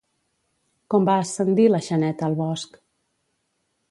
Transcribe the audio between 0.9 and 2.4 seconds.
Com va ascendir la Xaneta al